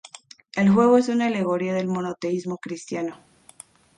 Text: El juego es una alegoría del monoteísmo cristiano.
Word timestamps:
El 0.55 0.71
juego 0.71 0.97
es 0.97 1.09
una 1.09 1.27
alegoría 1.27 1.75
del 1.75 1.85
monoteísmo 1.87 2.57
cristiano. 2.57 3.19